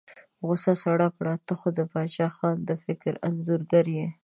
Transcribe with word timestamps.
غوسه 0.45 0.73
سړه 0.83 1.07
کړه، 1.17 1.33
ته 1.45 1.53
خو 1.59 1.67
د 1.77 1.79
باچا 1.91 2.27
خان 2.35 2.57
د 2.69 2.71
فکر 2.85 3.13
انځورګر 3.27 3.85
یې. 3.97 4.07